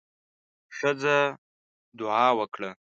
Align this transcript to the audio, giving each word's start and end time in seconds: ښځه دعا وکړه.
ښځه 0.77 1.17
دعا 1.99 2.27
وکړه. 2.39 2.71